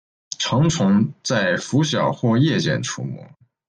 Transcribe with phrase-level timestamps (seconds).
[0.39, 3.23] 成虫在拂晓或夜间出没。